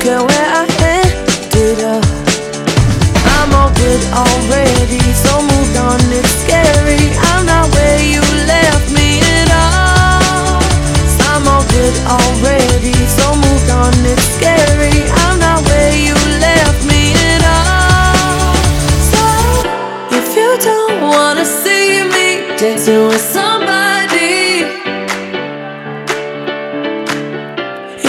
girl, 0.00 0.26
where 0.26 0.50
I 0.60 0.64
ended 0.96 1.84
up. 1.84 2.04
I'm 3.36 3.52
all 3.52 3.72
good 3.76 4.02
already, 4.12 5.00
so 5.12 5.42
moved 5.42 5.76
on, 5.76 6.00
it's 6.08 6.32
scary. 6.44 7.00
I'm 7.30 7.44
not 7.44 7.68
where 7.74 8.00
you 8.00 8.22
left 8.48 8.88
me 8.96 9.20
at 9.20 9.48
all. 9.52 10.62
I'm 11.28 11.44
all 11.52 11.64
good 11.68 11.96
already, 12.16 12.96
so 13.18 13.26
moved 13.44 13.70
on, 13.70 13.92
it's 14.08 14.24
scary. 14.36 14.96
I'm 15.24 15.38
not 15.38 15.60
where 15.68 15.94
you 15.94 16.16
left 16.40 16.80
me 16.88 17.12
at 17.32 17.42
all. 17.58 18.56
So, 19.12 19.24
if 20.18 20.28
you 20.36 20.50
don't 20.64 21.02
wanna 21.02 21.44
see 21.44 22.04
me 22.14 22.56
dancing 22.56 23.06
with 23.06 23.20
someone. 23.20 23.49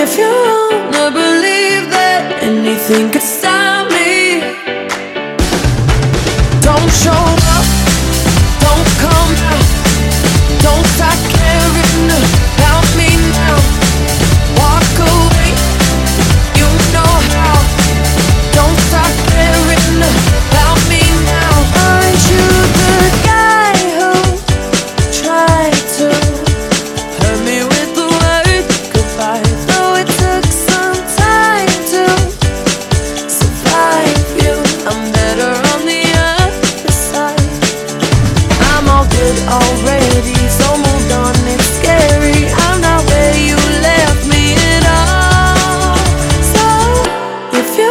If 0.00 0.16
you 0.16 0.30
wanna 0.30 1.10
believe 1.10 1.90
that 1.90 2.38
anything 2.40 3.10
could 3.10 3.20
stop 3.20 3.90
me, 3.90 4.38
don't 6.62 6.90
show 7.02 7.27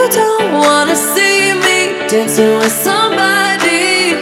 don't 0.10 0.54
wanna 0.54 0.96
see 0.96 1.54
me 1.54 2.08
dancing 2.08 2.58
with 2.60 2.72
somebody. 2.72 4.16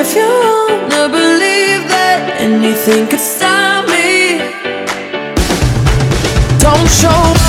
If 0.00 0.16
you 0.16 0.26
wanna 0.26 1.08
believe 1.08 1.82
that 1.88 2.36
anything 2.40 3.06
could 3.06 3.20
stop 3.20 3.88
me, 3.88 4.38
don't 6.58 6.88
show. 6.88 7.41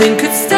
nothing 0.00 0.16
could 0.16 0.49